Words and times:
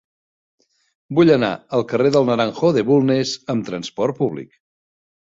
Vull 1.19 1.31
anar 1.33 1.49
al 1.79 1.85
carrer 1.91 2.11
del 2.15 2.25
Naranjo 2.29 2.71
de 2.79 2.85
Bulnes 2.87 3.35
amb 3.55 3.69
trasport 3.69 4.19
públic. 4.23 4.57